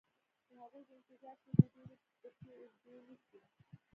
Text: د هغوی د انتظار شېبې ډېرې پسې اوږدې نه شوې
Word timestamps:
د 0.47 0.49
هغوی 0.61 0.81
د 0.87 0.91
انتظار 0.99 1.35
شېبې 1.43 1.65
ډېرې 1.75 1.95
پسې 2.21 2.49
اوږدې 2.57 2.97
نه 3.07 3.15
شوې 3.23 3.39